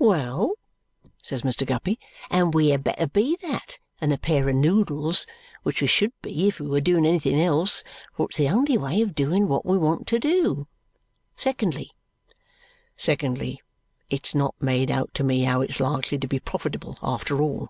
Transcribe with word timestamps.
"Well!" 0.00 0.54
says 1.22 1.42
Mr. 1.42 1.64
Guppy. 1.64 2.00
"And 2.28 2.52
we 2.52 2.70
had 2.70 2.82
better 2.82 3.06
be 3.06 3.36
that 3.42 3.78
than 4.00 4.10
a 4.10 4.18
pair 4.18 4.48
of 4.48 4.56
noodles, 4.56 5.24
which 5.62 5.80
we 5.80 5.86
should 5.86 6.10
be 6.20 6.48
if 6.48 6.58
we 6.58 6.66
were 6.66 6.80
doing 6.80 7.06
anything 7.06 7.40
else, 7.40 7.84
for 8.12 8.26
it's 8.26 8.36
the 8.38 8.48
only 8.48 8.76
way 8.76 9.02
of 9.02 9.14
doing 9.14 9.46
what 9.46 9.64
we 9.64 9.78
want 9.78 10.08
to 10.08 10.18
do. 10.18 10.66
Secondly?" 11.36 11.92
"Secondly, 12.96 13.62
it's 14.10 14.34
not 14.34 14.60
made 14.60 14.90
out 14.90 15.14
to 15.14 15.22
me 15.22 15.44
how 15.44 15.60
it's 15.60 15.78
likely 15.78 16.18
to 16.18 16.26
be 16.26 16.40
profitable, 16.40 16.98
after 17.00 17.40
all." 17.40 17.68